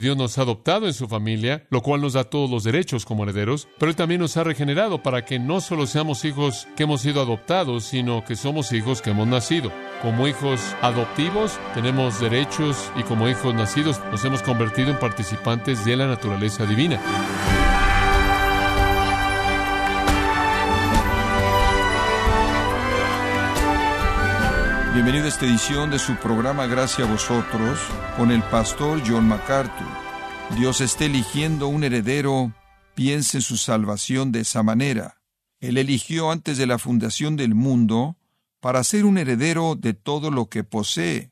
[0.00, 3.24] Dios nos ha adoptado en su familia, lo cual nos da todos los derechos como
[3.24, 7.02] herederos, pero Él también nos ha regenerado para que no solo seamos hijos que hemos
[7.02, 9.70] sido adoptados, sino que somos hijos que hemos nacido.
[10.00, 15.96] Como hijos adoptivos tenemos derechos y como hijos nacidos nos hemos convertido en participantes de
[15.96, 16.98] la naturaleza divina.
[24.92, 27.78] Bienvenido a esta edición de su programa Gracias a vosotros
[28.16, 29.86] con el pastor John MacArthur.
[30.58, 32.52] Dios está eligiendo un heredero,
[32.96, 35.22] piense en su salvación de esa manera.
[35.60, 38.16] Él eligió antes de la fundación del mundo
[38.58, 41.30] para ser un heredero de todo lo que posee.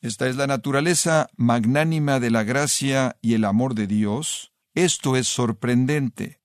[0.00, 4.52] Esta es la naturaleza magnánima de la gracia y el amor de Dios.
[4.74, 6.40] Esto es sorprendente.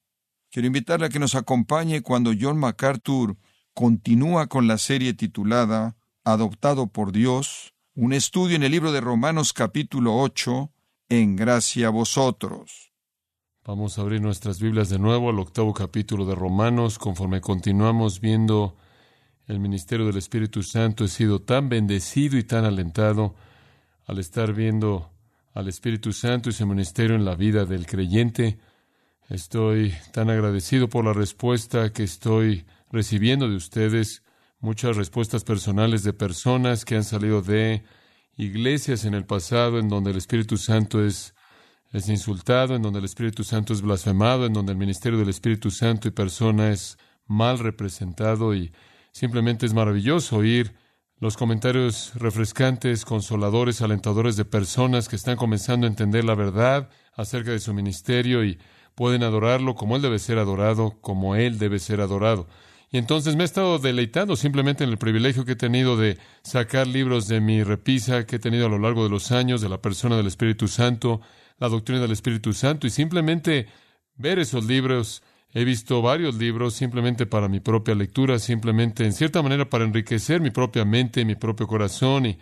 [0.51, 3.35] Quiero invitarle a que nos acompañe cuando John MacArthur
[3.73, 9.53] continúa con la serie titulada adoptado por Dios, un estudio en el libro de Romanos
[9.53, 10.71] capítulo 8,
[11.09, 12.91] en gracia a vosotros.
[13.65, 18.75] Vamos a abrir nuestras Biblias de nuevo al octavo capítulo de Romanos, conforme continuamos viendo
[19.47, 21.05] el ministerio del Espíritu Santo.
[21.05, 23.35] He sido tan bendecido y tan alentado
[24.05, 25.11] al estar viendo
[25.53, 28.59] al Espíritu Santo y su ministerio en la vida del creyente.
[29.27, 34.23] Estoy tan agradecido por la respuesta que estoy recibiendo de ustedes
[34.61, 37.83] muchas respuestas personales de personas que han salido de
[38.37, 41.35] iglesias en el pasado en donde el Espíritu Santo es,
[41.91, 45.71] es insultado, en donde el Espíritu Santo es blasfemado, en donde el ministerio del Espíritu
[45.71, 48.71] Santo y persona es mal representado y
[49.11, 50.75] simplemente es maravilloso oír
[51.17, 57.51] los comentarios refrescantes, consoladores, alentadores de personas que están comenzando a entender la verdad acerca
[57.51, 58.59] de su ministerio y
[58.95, 62.47] pueden adorarlo como Él debe ser adorado, como Él debe ser adorado.
[62.93, 66.87] Y entonces me he estado deleitando simplemente en el privilegio que he tenido de sacar
[66.87, 69.81] libros de mi repisa que he tenido a lo largo de los años de la
[69.81, 71.21] persona del Espíritu Santo,
[71.57, 73.67] la doctrina del Espíritu Santo, y simplemente
[74.15, 75.23] ver esos libros.
[75.53, 80.41] He visto varios libros simplemente para mi propia lectura, simplemente en cierta manera para enriquecer
[80.41, 82.37] mi propia mente, mi propio corazón y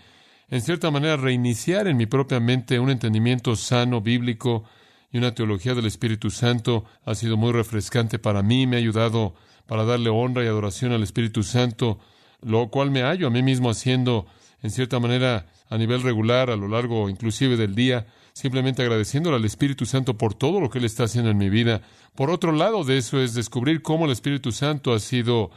[0.48, 4.64] en cierta manera reiniciar en mi propia mente un entendimiento sano, bíblico
[5.12, 6.86] y una teología del Espíritu Santo.
[7.04, 9.36] Ha sido muy refrescante para mí, me ha ayudado
[9.70, 12.00] para darle honra y adoración al Espíritu Santo,
[12.42, 14.26] lo cual me hallo a mí mismo haciendo
[14.64, 19.46] en cierta manera a nivel regular a lo largo inclusive del día, simplemente agradeciéndole al
[19.46, 21.82] Espíritu Santo por todo lo que Él está haciendo en mi vida.
[22.16, 25.52] Por otro lado de eso es descubrir cómo el Espíritu Santo ha sido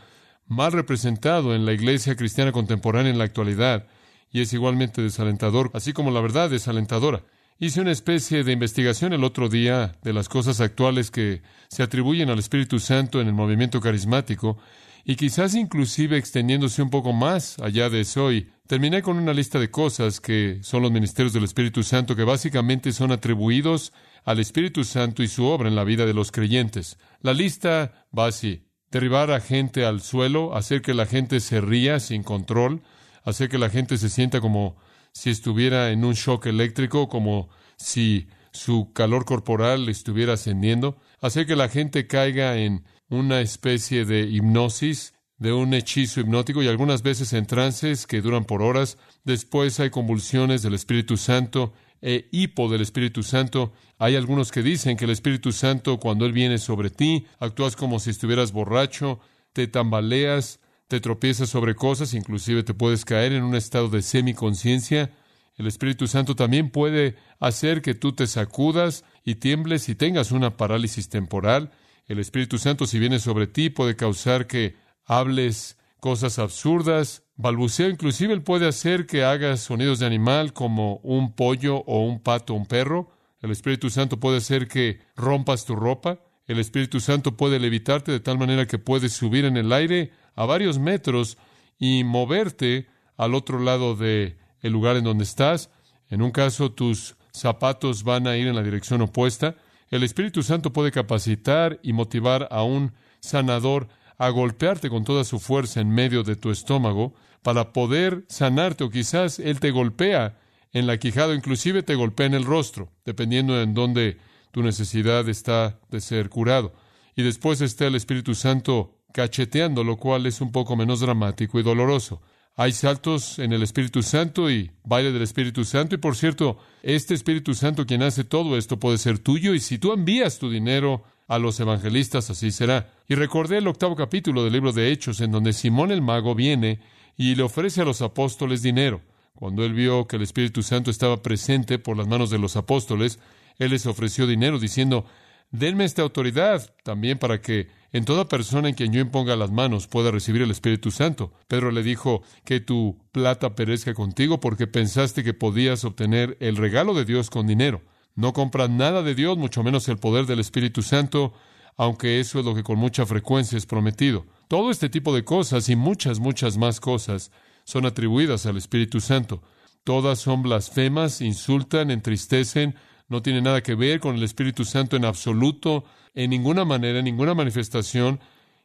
[0.47, 3.87] mal representado en la iglesia cristiana contemporánea en la actualidad
[4.31, 7.22] y es igualmente desalentador, así como la verdad desalentadora.
[7.62, 12.28] Hice una especie de investigación el otro día de las cosas actuales que se atribuyen
[12.28, 14.59] al Espíritu Santo en el movimiento carismático
[15.05, 19.61] y quizás inclusive extendiéndose un poco más allá de eso y terminé con una lista
[19.61, 23.93] de cosas que son los ministerios del Espíritu Santo que básicamente son atribuidos
[24.25, 26.99] al Espíritu Santo y su obra en la vida de los creyentes.
[27.21, 28.67] La lista va así.
[28.91, 32.83] Derribar a gente al suelo, hacer que la gente se ría sin control,
[33.22, 34.75] hacer que la gente se sienta como
[35.12, 41.56] si estuviera en un shock eléctrico, como si su calor corporal estuviera ascendiendo, hacer que
[41.56, 47.33] la gente caiga en una especie de hipnosis, de un hechizo hipnótico y algunas veces
[47.33, 48.97] en trances que duran por horas.
[49.25, 53.72] Después hay convulsiones del Espíritu Santo e hipo del Espíritu Santo.
[53.99, 57.99] Hay algunos que dicen que el Espíritu Santo, cuando Él viene sobre ti, actúas como
[57.99, 59.19] si estuvieras borracho,
[59.53, 60.61] te tambaleas,
[60.92, 65.10] te tropiezas sobre cosas, inclusive te puedes caer en un estado de semiconciencia.
[65.56, 70.58] El Espíritu Santo también puede hacer que tú te sacudas y tiembles y tengas una
[70.58, 71.70] parálisis temporal.
[72.08, 74.76] El Espíritu Santo, si viene sobre ti, puede causar que
[75.06, 81.34] hables cosas absurdas, balbuceo, inclusive él puede hacer que hagas sonidos de animal como un
[81.34, 83.12] pollo o un pato o un perro.
[83.41, 86.20] El Espíritu Santo puede hacer que rompas tu ropa.
[86.47, 90.47] El Espíritu Santo puede levitarte de tal manera que puedes subir en el aire a
[90.47, 91.38] varios metros
[91.78, 95.70] y moverte al otro lado de el lugar en donde estás.
[96.09, 99.57] En un caso, tus zapatos van a ir en la dirección opuesta.
[99.91, 105.41] El Espíritu Santo puede capacitar y motivar a un sanador a golpearte con toda su
[105.41, 110.39] fuerza en medio de tu estómago para poder sanarte o quizás Él te golpea
[110.72, 114.18] en la quijada, inclusive te golpea en el rostro, dependiendo en dónde
[114.53, 116.72] tu necesidad está de ser curado.
[117.15, 121.62] Y después está el Espíritu Santo cacheteando, lo cual es un poco menos dramático y
[121.62, 122.20] doloroso.
[122.54, 125.94] Hay saltos en el Espíritu Santo y baile del Espíritu Santo.
[125.94, 129.54] Y por cierto, este Espíritu Santo quien hace todo esto puede ser tuyo.
[129.54, 132.92] Y si tú envías tu dinero a los evangelistas, así será.
[133.09, 136.80] Y recordé el octavo capítulo del libro de Hechos, en donde Simón el mago viene
[137.16, 139.00] y le ofrece a los apóstoles dinero.
[139.34, 143.18] Cuando él vio que el Espíritu Santo estaba presente por las manos de los apóstoles,
[143.59, 145.06] Él les ofreció dinero diciendo,
[145.53, 149.87] denme esta autoridad también para que en toda persona en quien yo imponga las manos
[149.87, 151.33] pueda recibir el Espíritu Santo.
[151.47, 156.95] Pedro le dijo que tu plata perezca contigo porque pensaste que podías obtener el regalo
[156.95, 157.83] de Dios con dinero.
[158.15, 161.34] No compras nada de Dios, mucho menos el poder del Espíritu Santo,
[161.77, 164.27] aunque eso es lo que con mucha frecuencia es prometido.
[164.48, 167.31] Todo este tipo de cosas y muchas, muchas más cosas
[167.65, 169.43] son atribuidas al Espíritu Santo.
[169.84, 172.75] Todas son blasfemas, insultan, entristecen,
[173.12, 177.04] no tienen nada que ver con el Espíritu Santo en absoluto, en ninguna manera, en
[177.04, 178.18] ninguna manifestación,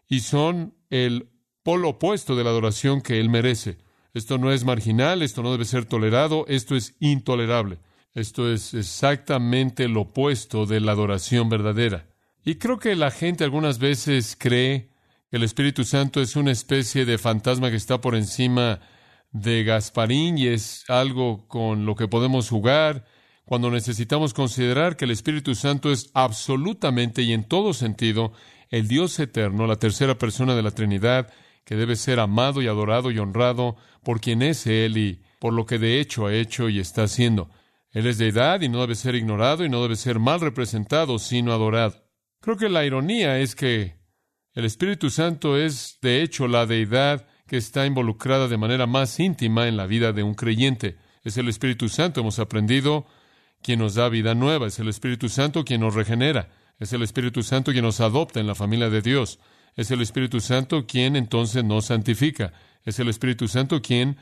[0.09, 1.29] y son el
[1.61, 3.77] polo opuesto de la adoración que Él merece.
[4.13, 7.77] Esto no es marginal, esto no debe ser tolerado, esto es intolerable.
[8.15, 12.07] Esto es exactamente lo opuesto de la adoración verdadera.
[12.43, 14.89] Y creo que la gente algunas veces cree
[15.29, 18.79] que el Espíritu Santo es una especie de fantasma que está por encima
[19.31, 23.05] de Gasparín y es algo con lo que podemos jugar
[23.47, 28.33] cuando necesitamos considerar que el Espíritu Santo es absolutamente y en todo sentido
[28.69, 31.31] el Dios eterno, la tercera persona de la Trinidad,
[31.63, 35.65] que debe ser amado y adorado y honrado por quien es Él y por lo
[35.65, 37.49] que de hecho ha hecho y está haciendo.
[37.91, 41.53] Él es deidad y no debe ser ignorado y no debe ser mal representado, sino
[41.53, 42.03] adorado.
[42.41, 43.95] Creo que la ironía es que
[44.55, 49.69] el Espíritu Santo es, de hecho, la deidad que está involucrada de manera más íntima
[49.69, 50.97] en la vida de un creyente.
[51.23, 53.07] Es el Espíritu Santo, hemos aprendido,
[53.67, 56.47] quien nos da vida nueva, es el Espíritu Santo quien nos regenera,
[56.79, 59.39] es el Espíritu Santo quien nos adopta en la familia de Dios,
[59.75, 62.53] es el Espíritu Santo quien entonces nos santifica,
[62.85, 64.15] es el Espíritu Santo quien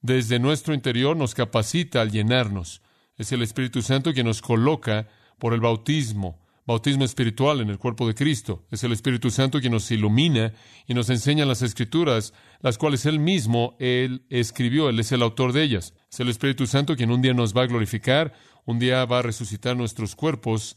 [0.00, 2.82] desde nuestro interior nos capacita al llenarnos,
[3.16, 5.08] es el Espíritu Santo quien nos coloca
[5.40, 8.64] por el bautismo, bautismo espiritual en el cuerpo de Cristo.
[8.70, 10.52] Es el Espíritu Santo quien nos ilumina
[10.86, 15.52] y nos enseña las escrituras, las cuales Él mismo, Él escribió, Él es el autor
[15.52, 15.94] de ellas.
[16.10, 18.32] Es el Espíritu Santo quien un día nos va a glorificar,
[18.66, 20.76] un día va a resucitar nuestros cuerpos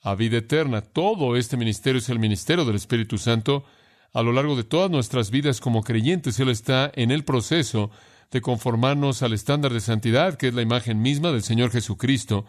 [0.00, 0.80] a vida eterna.
[0.80, 3.64] Todo este ministerio es el ministerio del Espíritu Santo.
[4.12, 7.90] A lo largo de todas nuestras vidas como creyentes, Él está en el proceso
[8.30, 12.46] de conformarnos al estándar de santidad, que es la imagen misma del Señor Jesucristo.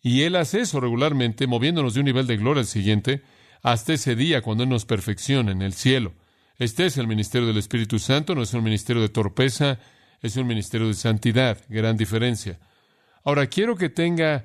[0.00, 3.22] Y Él hace eso regularmente, moviéndonos de un nivel de gloria al siguiente,
[3.62, 6.14] hasta ese día cuando Él nos perfecciona en el cielo.
[6.58, 9.78] Este es el ministerio del Espíritu Santo, no es un ministerio de torpeza,
[10.20, 12.58] es un ministerio de santidad, gran diferencia.
[13.24, 14.44] Ahora, quiero que tenga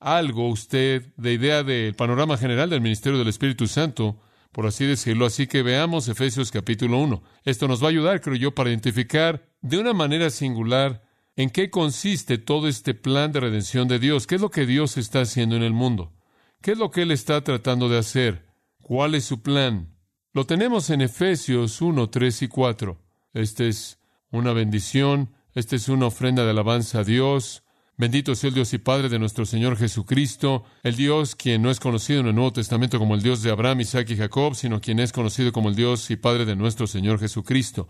[0.00, 4.20] algo usted de idea del panorama general del ministerio del Espíritu Santo,
[4.52, 5.26] por así decirlo.
[5.26, 7.22] Así que veamos Efesios capítulo 1.
[7.44, 11.02] Esto nos va a ayudar, creo yo, para identificar de una manera singular
[11.36, 14.26] en qué consiste todo este plan de redención de Dios.
[14.26, 16.12] ¿Qué es lo que Dios está haciendo en el mundo?
[16.60, 18.46] ¿Qué es lo que Él está tratando de hacer?
[18.82, 19.94] ¿Cuál es su plan?
[20.32, 23.00] Lo tenemos en Efesios 1, 3 y 4.
[23.34, 23.98] Esta es
[24.30, 27.62] una bendición, esta es una ofrenda de alabanza a Dios,
[28.00, 31.80] Bendito sea el Dios y Padre de nuestro Señor Jesucristo, el Dios quien no es
[31.80, 35.00] conocido en el Nuevo Testamento como el Dios de Abraham, Isaac y Jacob, sino quien
[35.00, 37.88] es conocido como el Dios y Padre de nuestro Señor Jesucristo,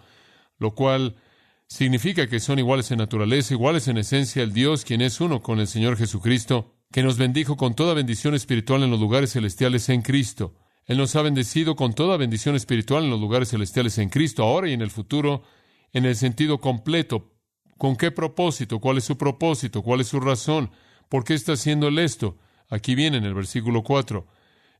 [0.59, 1.17] lo cual
[1.67, 5.61] significa que son iguales en naturaleza, iguales en esencia, el Dios quien es uno con
[5.61, 10.01] el Señor Jesucristo, que nos bendijo con toda bendición espiritual en los lugares celestiales en
[10.01, 10.55] Cristo.
[10.87, 14.71] Él nos ha bendecido con toda bendición espiritual en los lugares celestiales en Cristo, ahora
[14.71, 15.43] y en el futuro,
[15.93, 17.38] en el sentido completo,
[17.79, 18.81] ¿Con qué propósito?
[18.81, 19.83] ¿Cuál es su propósito?
[19.83, 20.71] ¿Cuál es su razón?
[21.09, 22.37] ¿Por qué está haciendo él esto?
[22.69, 24.27] Aquí viene en el versículo 4.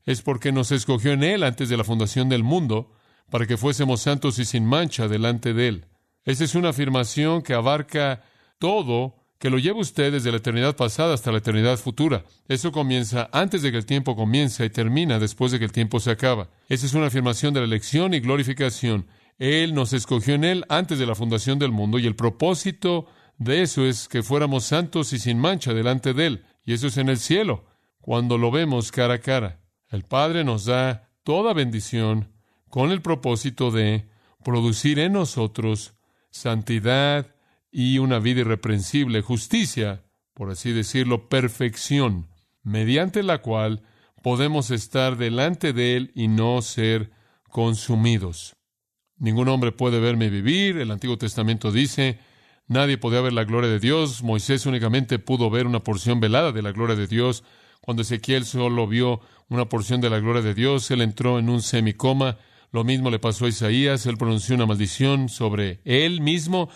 [0.05, 2.91] Es porque nos escogió en él antes de la fundación del mundo,
[3.31, 5.85] para que fuésemos santos y sin mancha delante de él.
[6.25, 8.21] Esa es una afirmación que abarca
[8.59, 12.25] todo, que lo lleva usted desde la eternidad pasada hasta la eternidad futura.
[12.49, 16.01] Eso comienza antes de que el tiempo comienza y termina después de que el tiempo
[16.01, 16.49] se acaba.
[16.67, 19.07] Esa es una afirmación de la elección y glorificación
[19.39, 23.61] él nos escogió en Él antes de la fundación del mundo y el propósito de
[23.61, 26.45] eso es que fuéramos santos y sin mancha delante de Él.
[26.65, 27.65] Y eso es en el cielo,
[28.01, 29.61] cuando lo vemos cara a cara.
[29.87, 32.33] El Padre nos da toda bendición
[32.69, 34.09] con el propósito de
[34.43, 35.93] producir en nosotros
[36.31, 37.33] santidad
[37.71, 40.03] y una vida irreprensible, justicia,
[40.33, 42.27] por así decirlo, perfección,
[42.61, 43.83] mediante la cual
[44.21, 47.11] podemos estar delante de Él y no ser
[47.49, 48.58] consumidos.
[49.19, 50.77] Ningún hombre puede verme vivir.
[50.77, 52.19] El Antiguo Testamento dice,
[52.67, 54.23] nadie podía ver la gloria de Dios.
[54.23, 57.43] Moisés únicamente pudo ver una porción velada de la gloria de Dios.
[57.81, 61.61] Cuando Ezequiel solo vio una porción de la gloria de Dios, él entró en un
[61.61, 62.37] semicoma.
[62.71, 66.69] Lo mismo le pasó a Isaías, él pronunció una maldición sobre él mismo.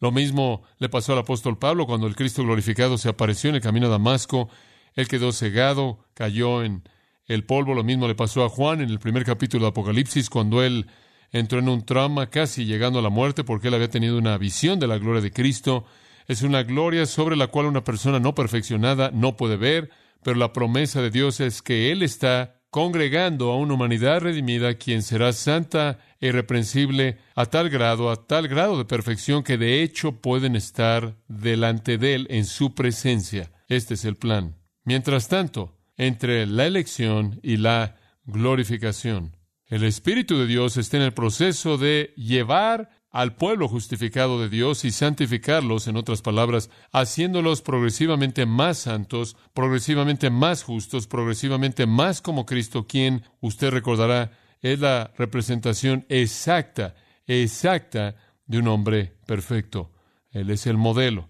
[0.00, 3.62] Lo mismo le pasó al apóstol Pablo cuando el Cristo glorificado se apareció en el
[3.62, 4.48] camino a Damasco.
[4.94, 6.82] Él quedó cegado, cayó en
[7.26, 7.74] el polvo.
[7.74, 10.86] Lo mismo le pasó a Juan en el primer capítulo de Apocalipsis cuando él
[11.32, 14.78] entró en un trauma casi llegando a la muerte porque él había tenido una visión
[14.78, 15.84] de la gloria de Cristo.
[16.26, 19.90] Es una gloria sobre la cual una persona no perfeccionada no puede ver,
[20.22, 25.02] pero la promesa de Dios es que Él está congregando a una humanidad redimida, quien
[25.02, 30.20] será santa e irreprensible a tal grado, a tal grado de perfección que de hecho
[30.20, 33.50] pueden estar delante de Él en su presencia.
[33.68, 34.56] Este es el plan.
[34.84, 39.36] Mientras tanto, entre la elección y la glorificación,
[39.70, 44.84] el Espíritu de Dios está en el proceso de llevar al pueblo justificado de Dios
[44.84, 52.46] y santificarlos, en otras palabras, haciéndolos progresivamente más santos, progresivamente más justos, progresivamente más como
[52.46, 56.96] Cristo, quien, usted recordará, es la representación exacta,
[57.28, 59.92] exacta de un hombre perfecto.
[60.32, 61.28] Él es el modelo.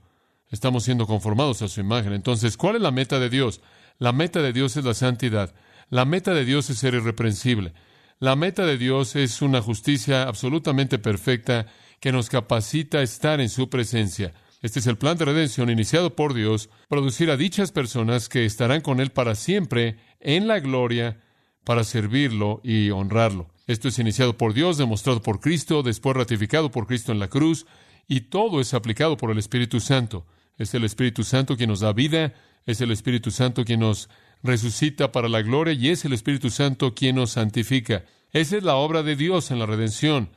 [0.48, 2.14] Estamos siendo conformados a su imagen.
[2.14, 3.60] Entonces, ¿cuál es la meta de Dios?
[3.98, 5.54] La meta de Dios es la santidad.
[5.90, 7.74] La meta de Dios es ser irreprensible.
[8.22, 11.64] La meta de Dios es una justicia absolutamente perfecta
[12.00, 14.34] que nos capacita a estar en su presencia.
[14.60, 18.82] Este es el plan de redención iniciado por Dios, producir a dichas personas que estarán
[18.82, 21.18] con Él para siempre en la gloria
[21.64, 23.48] para servirlo y honrarlo.
[23.66, 27.64] Esto es iniciado por Dios, demostrado por Cristo, después ratificado por Cristo en la cruz,
[28.06, 30.26] y todo es aplicado por el Espíritu Santo.
[30.58, 32.34] Es el Espíritu Santo quien nos da vida,
[32.66, 34.10] es el Espíritu Santo quien nos
[34.42, 38.04] resucita para la gloria y es el Espíritu Santo quien nos santifica.
[38.32, 40.30] Esa es la obra de Dios en la redención.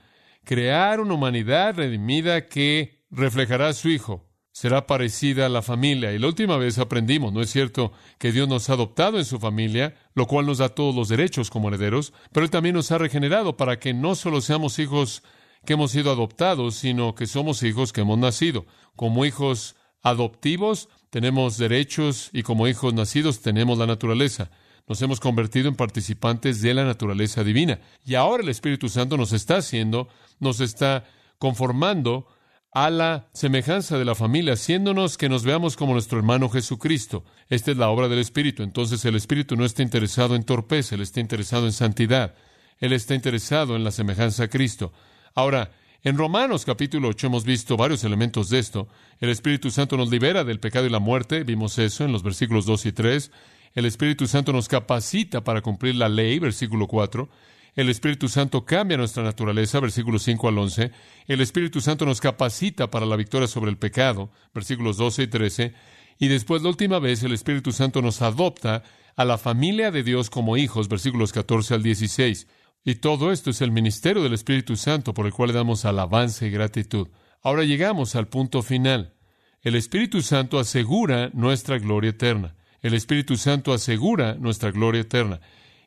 [0.43, 4.29] Crear una humanidad redimida que reflejará a su Hijo.
[4.51, 6.12] Será parecida a la familia.
[6.12, 9.39] Y la última vez aprendimos, ¿no es cierto?, que Dios nos ha adoptado en su
[9.39, 13.00] familia, lo cual nos da todos los derechos como herederos, pero Él también nos ha
[13.00, 15.24] regenerado para que no solo seamos hijos
[15.65, 18.65] que hemos sido adoptados, sino que somos hijos que hemos nacido.
[18.95, 24.51] Como hijos adoptivos tenemos derechos y como hijos nacidos tenemos la naturaleza.
[24.88, 27.79] Nos hemos convertido en participantes de la naturaleza divina.
[28.05, 31.05] Y ahora el Espíritu Santo nos está haciendo, nos está
[31.38, 32.27] conformando
[32.74, 37.24] a la semejanza de la familia, haciéndonos que nos veamos como nuestro hermano Jesucristo.
[37.48, 38.63] Esta es la obra del Espíritu.
[38.63, 42.33] Entonces el Espíritu no está interesado en torpeza, Él está interesado en santidad.
[42.79, 44.91] Él está interesado en la semejanza a Cristo.
[45.36, 45.72] Ahora,
[46.03, 48.89] en Romanos capítulo 8 hemos visto varios elementos de esto.
[49.22, 52.65] El Espíritu Santo nos libera del pecado y la muerte, vimos eso en los versículos
[52.65, 53.31] 2 y 3.
[53.74, 57.29] El Espíritu Santo nos capacita para cumplir la ley, versículo 4.
[57.75, 60.91] El Espíritu Santo cambia nuestra naturaleza, versículos 5 al 11.
[61.27, 65.74] El Espíritu Santo nos capacita para la victoria sobre el pecado, versículos 12 y 13.
[66.19, 68.83] Y después, la última vez, el Espíritu Santo nos adopta
[69.15, 72.48] a la familia de Dios como hijos, versículos 14 al 16.
[72.85, 76.45] Y todo esto es el ministerio del Espíritu Santo por el cual le damos alabanza
[76.45, 77.07] y gratitud.
[77.41, 79.13] Ahora llegamos al punto final.
[79.61, 82.55] El Espíritu Santo asegura nuestra gloria eterna.
[82.81, 85.39] El Espíritu Santo asegura nuestra gloria eterna.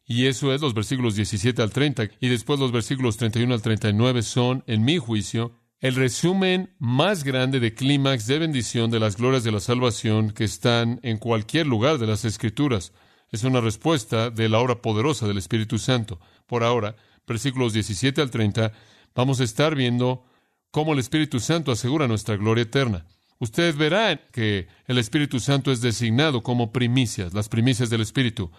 [0.06, 2.08] Y eso es los versículos 17 al 30.
[2.20, 7.60] Y después los versículos 31 al 39 son, en mi juicio, el resumen más grande
[7.60, 11.98] de clímax de bendición de las glorias de la salvación que están en cualquier lugar
[11.98, 12.94] de las Escrituras.
[13.30, 18.30] Es una respuesta de la obra poderosa del Espíritu Santo por ahora, versículos 17 al
[18.30, 18.73] 30,
[19.14, 20.25] vamos a estar viendo
[20.71, 23.06] cómo el Espíritu Santo asegura nuestra gloria eterna.
[23.38, 28.50] Ustedes verán que el Espíritu Santo es designado como primicias, las primicias del Espíritu.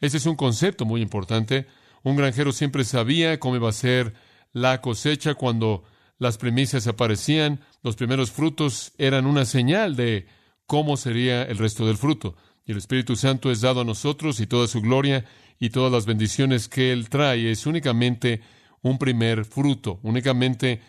[0.00, 1.66] Ese es un concepto muy importante.
[2.02, 4.14] Un granjero siempre sabía cómo iba a ser
[4.52, 5.84] la cosecha cuando
[6.18, 7.60] las primicias aparecían.
[7.82, 10.26] Los primeros frutos eran una señal de
[10.66, 12.36] cómo sería el resto del fruto.
[12.66, 15.24] Y el Espíritu Santo es dado a nosotros y toda su gloria
[15.60, 18.40] y todas las bendiciones que Él trae es únicamente
[18.82, 20.80] un primer fruto, únicamente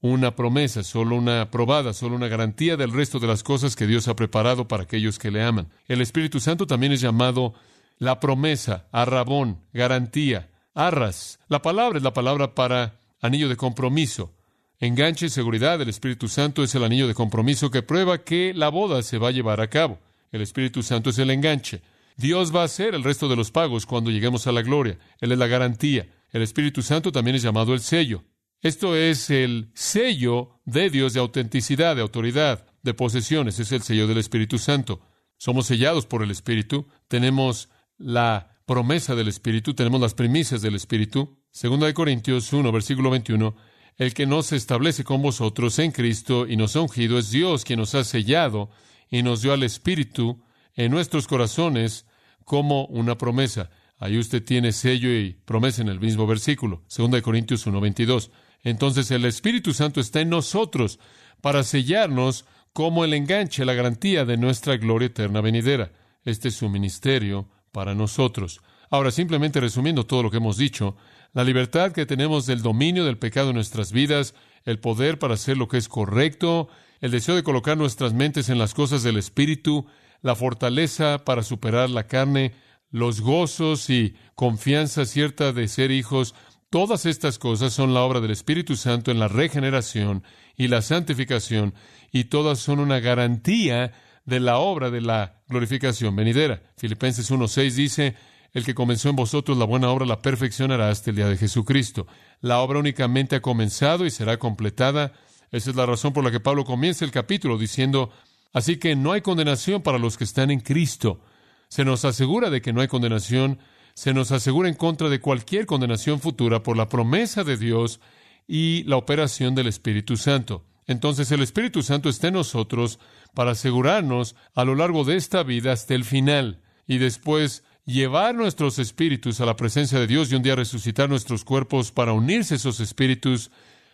[0.00, 4.06] una promesa, solo una probada, solo una garantía del resto de las cosas que Dios
[4.06, 5.68] ha preparado para aquellos que le aman.
[5.88, 7.54] El Espíritu Santo también es llamado
[7.98, 11.40] la promesa, arrabón, garantía, arras.
[11.48, 14.32] La palabra es la palabra para anillo de compromiso.
[14.78, 18.68] Enganche y seguridad del Espíritu Santo es el anillo de compromiso que prueba que la
[18.68, 19.98] boda se va a llevar a cabo.
[20.34, 21.80] El Espíritu Santo es el enganche.
[22.16, 24.98] Dios va a hacer el resto de los pagos cuando lleguemos a la gloria.
[25.20, 26.08] Él es la garantía.
[26.32, 28.24] El Espíritu Santo también es llamado el sello.
[28.60, 33.60] Esto es el sello de Dios de autenticidad, de autoridad, de posesiones.
[33.60, 35.02] Es el sello del Espíritu Santo.
[35.36, 36.88] Somos sellados por el Espíritu.
[37.06, 39.74] Tenemos la promesa del Espíritu.
[39.74, 41.38] Tenemos las primicias del Espíritu.
[41.52, 43.54] Segunda de Corintios 1, versículo 21.
[43.98, 47.64] El que no se establece con vosotros en Cristo y nos ha ungido es Dios
[47.64, 48.70] quien nos ha sellado
[49.10, 50.42] y nos dio al Espíritu
[50.74, 52.06] en nuestros corazones
[52.44, 53.70] como una promesa.
[53.98, 58.30] Ahí usted tiene sello y promesa en el mismo versículo, 2 Corintios 1:22.
[58.62, 60.98] Entonces el Espíritu Santo está en nosotros
[61.40, 65.92] para sellarnos como el enganche, la garantía de nuestra gloria eterna venidera.
[66.24, 68.60] Este es su ministerio para nosotros.
[68.90, 70.96] Ahora, simplemente resumiendo todo lo que hemos dicho,
[71.32, 74.34] la libertad que tenemos del dominio del pecado en nuestras vidas,
[74.64, 76.68] el poder para hacer lo que es correcto,
[77.04, 79.84] el deseo de colocar nuestras mentes en las cosas del Espíritu,
[80.22, 82.54] la fortaleza para superar la carne,
[82.90, 86.34] los gozos y confianza cierta de ser hijos,
[86.70, 90.24] todas estas cosas son la obra del Espíritu Santo en la regeneración
[90.56, 91.74] y la santificación,
[92.10, 93.92] y todas son una garantía
[94.24, 96.62] de la obra de la glorificación venidera.
[96.78, 98.14] Filipenses 1.6 dice,
[98.54, 102.06] el que comenzó en vosotros la buena obra la perfeccionará hasta el día de Jesucristo.
[102.40, 105.12] La obra únicamente ha comenzado y será completada.
[105.54, 108.10] Esa es la razón por la que Pablo comienza el capítulo diciendo,
[108.52, 111.20] así que no hay condenación para los que están en Cristo.
[111.68, 113.60] Se nos asegura de que no hay condenación,
[113.94, 118.00] se nos asegura en contra de cualquier condenación futura por la promesa de Dios
[118.48, 120.64] y la operación del Espíritu Santo.
[120.88, 122.98] Entonces el Espíritu Santo está en nosotros
[123.32, 128.80] para asegurarnos a lo largo de esta vida hasta el final y después llevar nuestros
[128.80, 132.56] espíritus a la presencia de Dios y un día resucitar nuestros cuerpos para unirse a
[132.56, 133.52] esos espíritus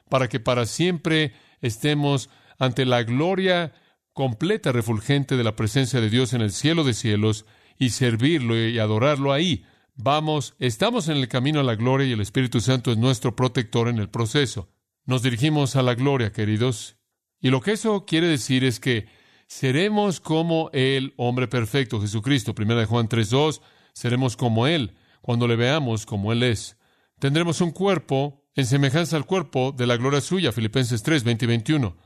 [0.08, 3.72] para que para siempre estemos ante la gloria
[4.12, 7.46] completa, refulgente de la presencia de Dios en el cielo de cielos
[7.78, 9.64] y servirlo y adorarlo ahí.
[9.94, 13.88] Vamos, estamos en el camino a la gloria y el Espíritu Santo es nuestro protector
[13.88, 14.68] en el proceso.
[15.04, 16.96] Nos dirigimos a la gloria, queridos.
[17.40, 19.08] Y lo que eso quiere decir es que
[19.46, 22.54] seremos como el hombre perfecto, Jesucristo.
[22.54, 23.60] Primera de Juan 3.2,
[23.92, 26.76] seremos como Él cuando le veamos como Él es.
[27.18, 31.48] Tendremos un cuerpo en semejanza al cuerpo de la gloria suya, Filipenses 3, 20 y
[31.48, 31.96] 21.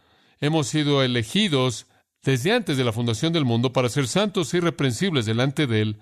[0.40, 1.86] Hemos sido elegidos
[2.22, 6.00] desde antes de la fundación del mundo para ser santos e irreprensibles delante de Él,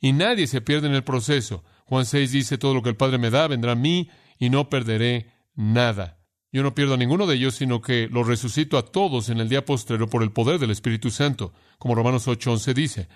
[0.00, 1.64] y nadie se pierde en el proceso.
[1.84, 4.68] Juan 6 dice, todo lo que el Padre me da vendrá a mí, y no
[4.68, 6.18] perderé nada.
[6.50, 9.48] Yo no pierdo a ninguno de ellos, sino que los resucito a todos en el
[9.48, 13.08] día postrero por el poder del Espíritu Santo, como Romanos 8:11 dice.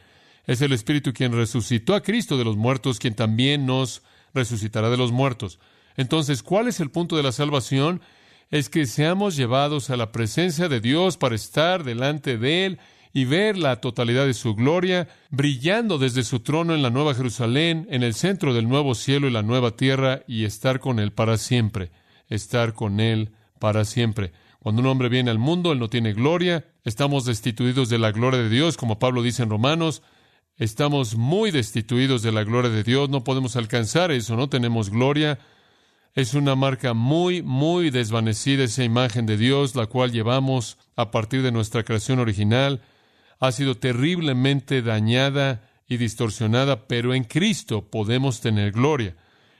[0.45, 4.02] Es el Espíritu quien resucitó a Cristo de los muertos, quien también nos
[4.33, 5.59] resucitará de los muertos.
[5.96, 8.00] Entonces, ¿cuál es el punto de la salvación?
[8.50, 12.78] Es que seamos llevados a la presencia de Dios para estar delante de Él
[13.12, 17.86] y ver la totalidad de su gloria, brillando desde su trono en la Nueva Jerusalén,
[17.90, 21.38] en el centro del nuevo cielo y la nueva tierra, y estar con Él para
[21.38, 21.90] siempre,
[22.28, 24.32] estar con Él para siempre.
[24.58, 28.40] Cuando un hombre viene al mundo, Él no tiene gloria, estamos destituidos de la gloria
[28.40, 30.02] de Dios, como Pablo dice en Romanos,
[30.58, 35.38] Estamos muy destituidos de la gloria de Dios, no podemos alcanzar eso, no tenemos gloria.
[36.16, 41.42] Es una marca muy, muy desvanecida esa imagen de Dios, la cual llevamos a partir
[41.42, 42.82] de nuestra creación original.
[43.38, 49.14] Ha sido terriblemente dañada y distorsionada, pero en Cristo podemos tener gloria.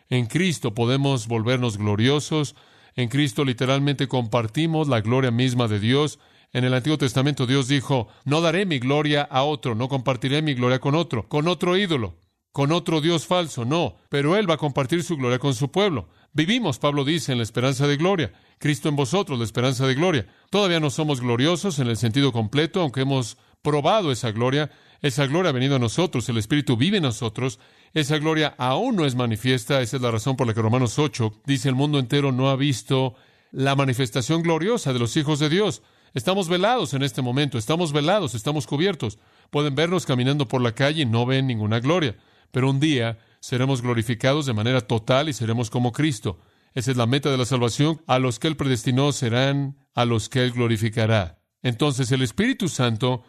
[0.09, 2.57] En Cristo podemos volvernos gloriosos.
[2.97, 6.19] En Cristo literalmente compartimos la gloria misma de Dios
[6.57, 10.55] en el Antiguo Testamento Dios dijo, no daré mi gloria a otro, no compartiré mi
[10.55, 12.17] gloria con otro, con otro ídolo,
[12.51, 16.09] con otro Dios falso, no, pero Él va a compartir su gloria con su pueblo.
[16.37, 18.31] Vivimos, Pablo dice, en la esperanza de gloria.
[18.59, 20.27] Cristo en vosotros, la esperanza de gloria.
[20.51, 24.71] Todavía no somos gloriosos en el sentido completo, aunque hemos probado esa gloria.
[25.01, 27.59] Esa gloria ha venido a nosotros, el Espíritu vive en nosotros.
[27.95, 29.81] Esa gloria aún no es manifiesta.
[29.81, 32.57] Esa es la razón por la que Romanos 8 dice el mundo entero no ha
[32.57, 33.15] visto
[33.51, 35.81] la manifestación gloriosa de los hijos de Dios.
[36.13, 39.19] Estamos velados en este momento, estamos velados, estamos cubiertos.
[39.49, 42.15] Pueden vernos caminando por la calle y no ven ninguna gloria,
[42.51, 46.41] pero un día seremos glorificados de manera total y seremos como Cristo.
[46.75, 48.03] Esa es la meta de la salvación.
[48.09, 51.39] A los que Él predestinó serán a los que Él glorificará.
[51.63, 53.23] Entonces el Espíritu Santo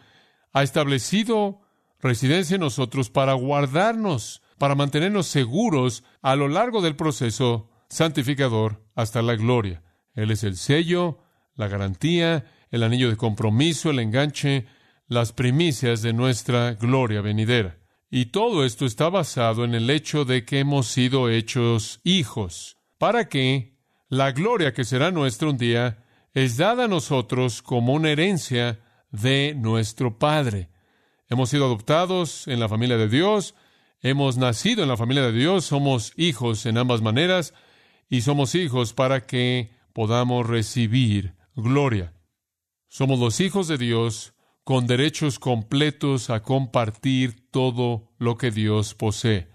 [0.52, 1.60] ha establecido
[2.00, 9.22] residencia en nosotros para guardarnos, para mantenernos seguros a lo largo del proceso santificador hasta
[9.22, 9.84] la gloria.
[10.14, 11.20] Él es el sello,
[11.54, 14.66] la garantía el anillo de compromiso, el enganche,
[15.06, 17.77] las primicias de nuestra gloria venidera.
[18.10, 23.28] Y todo esto está basado en el hecho de que hemos sido hechos hijos, para
[23.28, 23.76] que
[24.08, 29.54] la gloria que será nuestra un día es dada a nosotros como una herencia de
[29.54, 30.70] nuestro Padre.
[31.28, 33.54] Hemos sido adoptados en la familia de Dios,
[34.00, 37.52] hemos nacido en la familia de Dios, somos hijos en ambas maneras
[38.08, 42.14] y somos hijos para que podamos recibir gloria.
[42.88, 44.32] Somos los hijos de Dios
[44.68, 49.48] con derechos completos a compartir todo lo que Dios posee.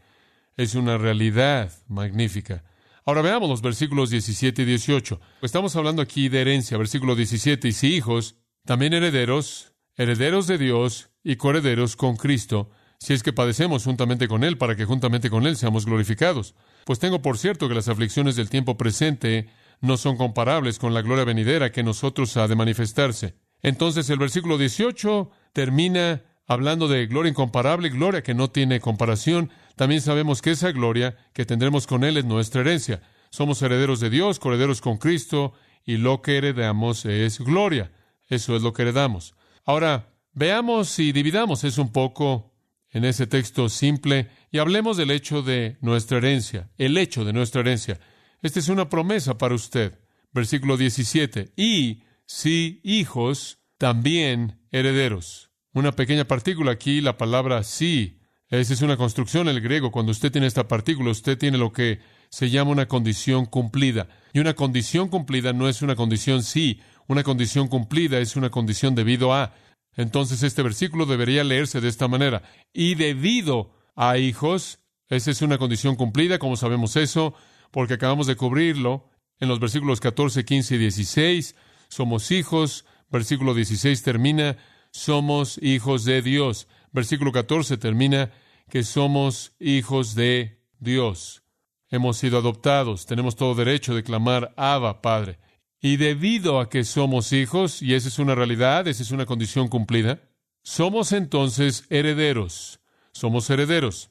[0.58, 2.64] Es una realidad magnífica.
[3.06, 5.22] Ahora veamos los versículos 17 y 18.
[5.44, 11.12] Estamos hablando aquí de herencia, versículo 17, y si hijos, también herederos, herederos de Dios
[11.24, 15.46] y coherederos con Cristo, si es que padecemos juntamente con Él, para que juntamente con
[15.46, 16.56] Él seamos glorificados.
[16.86, 19.48] Pues tengo por cierto que las aflicciones del tiempo presente
[19.80, 23.36] no son comparables con la gloria venidera que nosotros ha de manifestarse.
[23.64, 29.50] Entonces el versículo 18 termina hablando de gloria incomparable, gloria que no tiene comparación.
[29.76, 33.02] También sabemos que esa gloria que tendremos con Él es nuestra herencia.
[33.32, 37.92] Somos herederos de Dios, coherederos con Cristo, y lo que heredamos es gloria.
[38.30, 39.34] Eso es lo que heredamos.
[39.66, 42.56] Ahora, Veamos y dividamos eso un poco
[42.90, 47.62] en ese texto simple y hablemos del hecho de nuestra herencia, el hecho de nuestra
[47.62, 48.00] herencia.
[48.42, 50.00] Esta es una promesa para usted.
[50.32, 51.54] Versículo 17.
[51.56, 52.02] Y
[52.34, 55.52] si hijos, también herederos.
[55.72, 58.18] Una pequeña partícula aquí, la palabra sí.
[58.50, 59.92] Esa es una construcción en el griego.
[59.92, 64.08] Cuando usted tiene esta partícula, usted tiene lo que se llama una condición cumplida.
[64.34, 66.82] Y una condición cumplida no es una condición sí.
[67.08, 69.54] Una condición cumplida es una condición debido a.
[69.96, 72.42] Entonces este versículo debería leerse de esta manera.
[72.74, 77.36] Y debido a hijos, esa es una condición cumplida, como sabemos eso,
[77.70, 79.08] porque acabamos de cubrirlo
[79.40, 81.56] en los versículos 14, 15 y 16.
[81.94, 82.86] Somos hijos.
[83.10, 84.58] Versículo 16 termina,
[84.90, 86.68] somos hijos de Dios.
[86.92, 88.32] Versículo 14 termina,
[88.70, 91.44] que somos hijos de Dios.
[91.90, 95.38] Hemos sido adoptados, tenemos todo derecho de clamar Abba, Padre.
[95.80, 99.68] Y debido a que somos hijos, y esa es una realidad, esa es una condición
[99.68, 100.22] cumplida,
[100.64, 102.80] somos entonces herederos.
[103.12, 104.10] Somos herederos.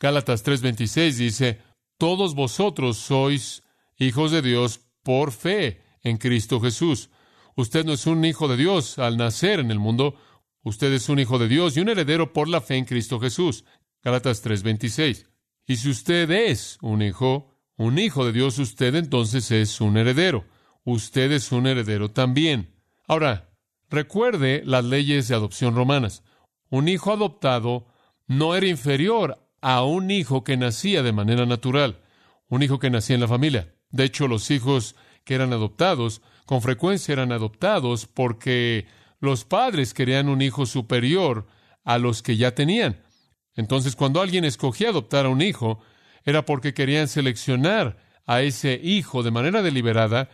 [0.00, 1.60] Gálatas 3:26 dice,
[1.98, 3.62] todos vosotros sois
[3.98, 7.10] hijos de Dios por fe en Cristo Jesús.
[7.58, 10.14] Usted no es un hijo de Dios al nacer en el mundo,
[10.62, 13.64] usted es un hijo de Dios y un heredero por la fe en Cristo Jesús.
[14.02, 15.26] Gálatas 3:26.
[15.66, 20.46] Y si usted es un hijo, un hijo de Dios, usted entonces es un heredero
[20.92, 22.74] usted es un heredero también.
[23.06, 23.50] Ahora,
[23.90, 26.22] recuerde las leyes de adopción romanas.
[26.70, 27.86] Un hijo adoptado
[28.26, 32.00] no era inferior a un hijo que nacía de manera natural,
[32.48, 33.74] un hijo que nacía en la familia.
[33.90, 38.86] De hecho, los hijos que eran adoptados con frecuencia eran adoptados porque
[39.20, 41.46] los padres querían un hijo superior
[41.84, 43.02] a los que ya tenían.
[43.54, 45.80] Entonces, cuando alguien escogía adoptar a un hijo,
[46.24, 50.30] era porque querían seleccionar a ese hijo de manera deliberada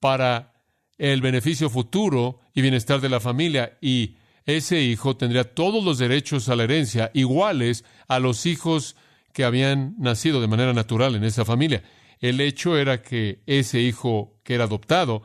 [0.00, 0.54] para
[0.96, 6.48] el beneficio futuro y bienestar de la familia y ese hijo tendría todos los derechos
[6.48, 8.96] a la herencia iguales a los hijos
[9.34, 11.82] que habían nacido de manera natural en esa familia.
[12.20, 15.24] El hecho era que ese hijo que era adoptado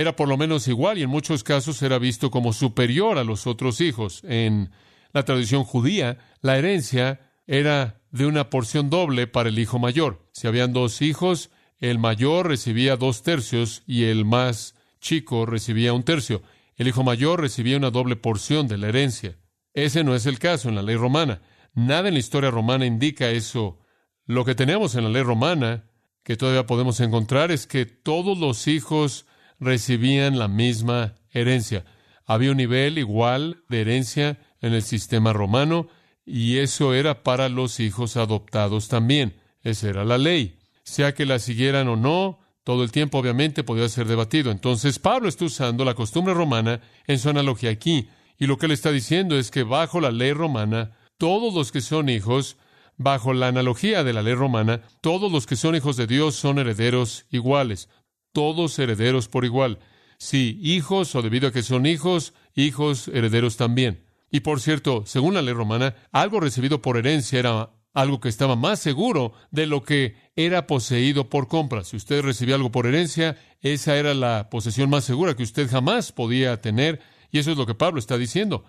[0.00, 3.46] era por lo menos igual y en muchos casos era visto como superior a los
[3.46, 4.22] otros hijos.
[4.24, 4.70] En
[5.12, 10.26] la tradición judía, la herencia era de una porción doble para el hijo mayor.
[10.32, 16.02] Si habían dos hijos, el mayor recibía dos tercios y el más chico recibía un
[16.02, 16.40] tercio.
[16.76, 19.36] El hijo mayor recibía una doble porción de la herencia.
[19.74, 21.42] Ese no es el caso en la ley romana.
[21.74, 23.80] Nada en la historia romana indica eso.
[24.24, 25.90] Lo que tenemos en la ley romana,
[26.22, 29.26] que todavía podemos encontrar, es que todos los hijos
[29.60, 31.84] recibían la misma herencia.
[32.26, 35.88] Había un nivel igual de herencia en el sistema romano
[36.26, 39.36] y eso era para los hijos adoptados también.
[39.62, 43.88] Esa era la ley sea que la siguieran o no, todo el tiempo obviamente podía
[43.88, 44.50] ser debatido.
[44.50, 48.08] Entonces Pablo está usando la costumbre romana en su analogía aquí.
[48.38, 51.80] Y lo que él está diciendo es que bajo la ley romana, todos los que
[51.80, 52.56] son hijos,
[52.96, 56.58] bajo la analogía de la ley romana, todos los que son hijos de Dios son
[56.58, 57.88] herederos iguales,
[58.32, 59.78] todos herederos por igual.
[60.18, 64.04] Sí, hijos o debido a que son hijos, hijos herederos también.
[64.30, 68.54] Y por cierto, según la ley romana, algo recibido por herencia era algo que estaba
[68.54, 71.84] más seguro de lo que era poseído por compra.
[71.84, 76.12] Si usted recibía algo por herencia, esa era la posesión más segura que usted jamás
[76.12, 77.00] podía tener,
[77.32, 78.64] y eso es lo que Pablo está diciendo.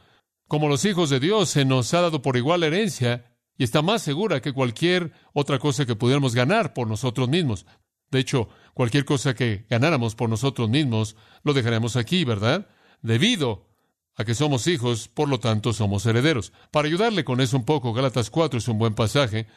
[0.47, 3.26] Como los hijos de Dios se nos ha dado por igual herencia,
[3.58, 7.67] y está más segura que cualquier otra cosa que pudiéramos ganar por nosotros mismos.
[8.12, 12.67] De hecho, cualquier cosa que ganáramos por nosotros mismos, lo dejaremos aquí, ¿verdad?
[13.02, 13.67] Debido
[14.15, 16.52] a que somos hijos, por lo tanto somos herederos.
[16.71, 19.47] Para ayudarle con eso un poco, Gálatas 4 es un buen pasaje,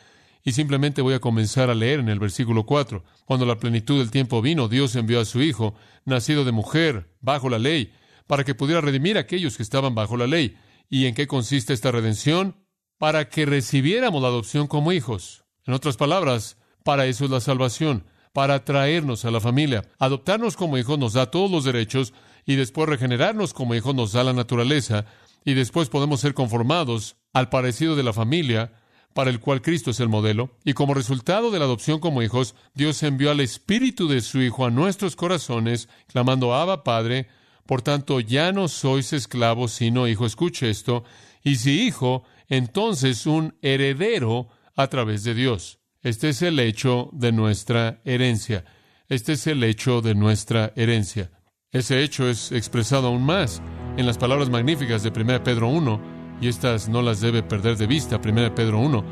[0.45, 3.03] y simplemente voy a comenzar a leer en el versículo 4.
[3.25, 7.49] Cuando la plenitud del tiempo vino, Dios envió a su Hijo, nacido de mujer, bajo
[7.49, 7.93] la ley,
[8.27, 10.57] para que pudiera redimir a aquellos que estaban bajo la ley.
[10.91, 12.57] ¿Y en qué consiste esta redención?
[12.99, 15.45] Para que recibiéramos la adopción como hijos.
[15.67, 19.85] En otras palabras, para eso es la salvación, para traernos a la familia.
[19.99, 22.13] Adoptarnos como hijos nos da todos los derechos
[22.45, 25.07] y después regenerarnos como hijos nos da la naturaleza
[25.45, 28.73] y después podemos ser conformados al parecido de la familia
[29.15, 32.57] para el cual Cristo es el modelo, y como resultado de la adopción como hijos,
[32.75, 37.29] Dios envió al Espíritu de su Hijo a nuestros corazones, clamando Abba Padre,
[37.65, 41.05] por tanto ya no sois esclavos, sino hijo, escuche esto,
[41.45, 45.79] y si hijo, entonces un heredero a través de Dios.
[46.05, 48.67] Este es el hecho de nuestra herencia.
[49.09, 51.31] Este es el hecho de nuestra herencia.
[51.73, 53.63] Ese hecho es expresado aún más
[53.97, 56.01] en las palabras magníficas de 1 Pedro 1,
[56.43, 59.03] y estas no las debe perder de vista, 1 Pedro 1.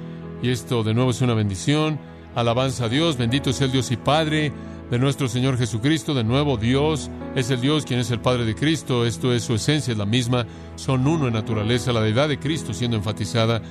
[0.42, 1.98] Y esto de nuevo es una bendición.
[2.34, 4.52] Alabanza a Dios, bendito sea el Dios y Padre
[4.90, 6.12] de nuestro Señor Jesucristo.
[6.12, 9.06] De nuevo, Dios es el Dios quien es el Padre de Cristo.
[9.06, 10.46] Esto es su esencia, es la misma.
[10.76, 13.62] Son uno en naturaleza, la deidad de Cristo siendo enfatizada.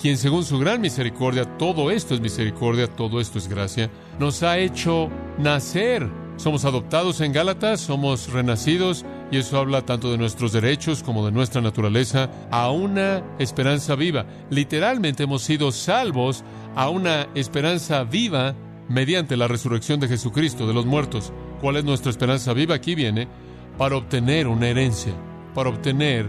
[0.00, 4.56] Quien según su gran misericordia, todo esto es misericordia, todo esto es gracia, nos ha
[4.56, 6.08] hecho nacer.
[6.36, 11.32] Somos adoptados en Gálatas, somos renacidos y eso habla tanto de nuestros derechos como de
[11.32, 14.24] nuestra naturaleza a una esperanza viva.
[14.48, 16.44] Literalmente hemos sido salvos
[16.76, 18.54] a una esperanza viva
[18.88, 21.30] mediante la resurrección de Jesucristo de los muertos.
[21.60, 22.74] ¿Cuál es nuestra esperanza viva?
[22.74, 23.28] Aquí viene,
[23.76, 25.12] para obtener una herencia,
[25.54, 26.26] para obtener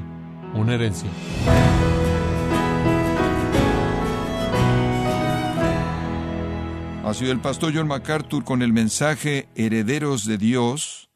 [0.56, 1.10] una herencia.
[7.12, 11.10] Ha sido el pastor John MacArthur con el mensaje Herederos de Dios,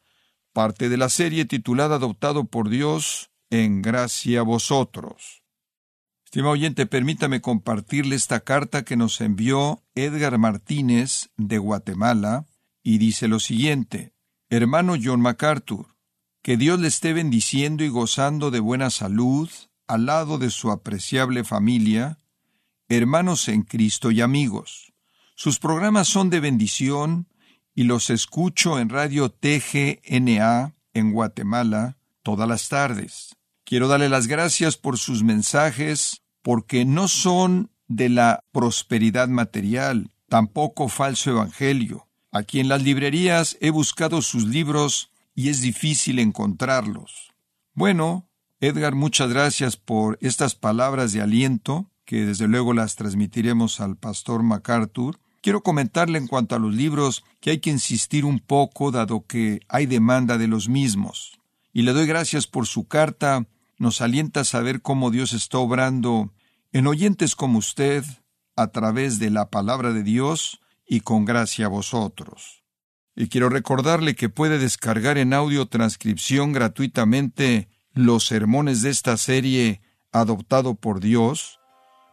[0.51, 5.45] parte de la serie titulada Adoptado por Dios en gracia a vosotros.
[6.25, 12.45] Estimado oyente, permítame compartirle esta carta que nos envió Edgar Martínez de Guatemala
[12.83, 14.11] y dice lo siguiente.
[14.49, 15.95] Hermano John MacArthur,
[16.41, 19.49] que Dios le esté bendiciendo y gozando de buena salud
[19.87, 22.17] al lado de su apreciable familia,
[22.89, 24.84] hermanos en Cristo y amigos.
[25.35, 27.27] Sus programas son de bendición
[27.73, 33.35] y los escucho en Radio TGNA en Guatemala todas las tardes.
[33.65, 40.87] Quiero darle las gracias por sus mensajes porque no son de la prosperidad material, tampoco
[40.87, 42.07] falso evangelio.
[42.31, 47.33] Aquí en las librerías he buscado sus libros y es difícil encontrarlos.
[47.73, 48.29] Bueno,
[48.61, 54.43] Edgar, muchas gracias por estas palabras de aliento, que desde luego las transmitiremos al pastor
[54.43, 55.19] MacArthur.
[55.45, 59.59] Quiero comentarle en cuanto a los libros que hay que insistir un poco dado que
[59.69, 61.39] hay demanda de los mismos.
[61.71, 63.45] Y le doy gracias por su carta
[63.77, 66.33] nos alienta a saber cómo Dios está obrando
[66.71, 68.03] en oyentes como usted
[68.55, 72.63] a través de la palabra de Dios y con gracia a vosotros.
[73.15, 79.83] Y quiero recordarle que puede descargar en audio transcripción gratuitamente los sermones de esta serie
[80.11, 81.59] adoptado por Dios,